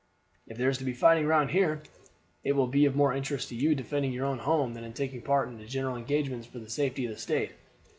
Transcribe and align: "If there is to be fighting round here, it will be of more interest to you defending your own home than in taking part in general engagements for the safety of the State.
"If 0.47 0.57
there 0.57 0.67
is 0.67 0.79
to 0.79 0.83
be 0.83 0.93
fighting 0.93 1.27
round 1.27 1.51
here, 1.51 1.83
it 2.43 2.53
will 2.53 2.65
be 2.65 2.85
of 2.85 2.95
more 2.95 3.13
interest 3.13 3.49
to 3.49 3.55
you 3.55 3.75
defending 3.75 4.11
your 4.11 4.25
own 4.25 4.39
home 4.39 4.73
than 4.73 4.83
in 4.83 4.93
taking 4.93 5.21
part 5.21 5.47
in 5.47 5.63
general 5.67 5.95
engagements 5.95 6.47
for 6.47 6.57
the 6.57 6.71
safety 6.71 7.05
of 7.05 7.11
the 7.11 7.19
State. 7.21 7.51